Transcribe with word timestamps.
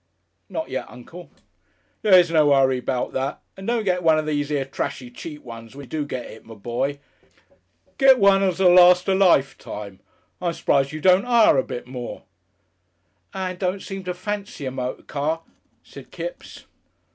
"Not 0.49 0.69
yet, 0.71 0.89
uncle." 0.89 1.29
"There's 2.01 2.31
no 2.31 2.53
'urry 2.55 2.79
'bout 2.79 3.13
that. 3.13 3.39
And 3.55 3.67
don't 3.67 3.83
get 3.83 4.01
one 4.01 4.17
of 4.17 4.25
these 4.25 4.49
'ere 4.51 4.65
trashy 4.65 5.11
cheap 5.11 5.43
ones 5.43 5.75
when 5.75 5.83
you 5.83 5.89
do 5.89 6.05
get 6.07 6.25
it, 6.25 6.43
my 6.43 6.55
boy. 6.55 6.97
Get 7.99 8.17
one 8.17 8.41
as'll 8.41 8.73
last 8.73 9.07
a 9.07 9.13
lifetime.... 9.13 9.99
I'm 10.41 10.53
surprised 10.53 10.91
you 10.91 11.01
don't 11.01 11.25
'ire 11.25 11.59
a 11.59 11.63
bit 11.63 11.85
more." 11.85 12.23
"Ann 13.35 13.57
don't 13.57 13.83
seem 13.83 14.03
to 14.05 14.15
fency 14.15 14.67
a 14.67 14.71
moty 14.71 15.03
car," 15.03 15.41
said 15.83 16.09
Kipps. 16.09 16.65